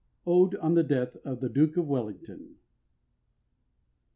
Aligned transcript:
ODE 0.25 0.55
ON 0.55 0.73
THE 0.73 0.81
DEATH 0.81 1.17
OF 1.23 1.41
THE 1.41 1.49
DUKE 1.49 1.77
OF 1.77 1.87
WELLINGTON. 1.87 2.55